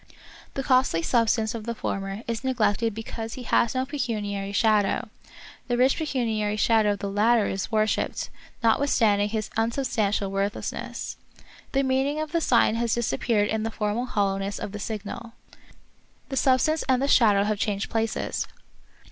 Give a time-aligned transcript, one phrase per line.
[0.55, 5.09] The costly substance of the former is neglected because he has no pecuniary shadow;
[5.67, 8.31] the rich pecuniary shadow of the latter is worshipped,
[8.63, 11.17] notwithstanding his unsubstantial worthlessness.
[11.73, 15.33] The meaning of the sign has disappeared in the formal hollowness of the signal.
[16.29, 18.47] The substance and the shadow have changed places.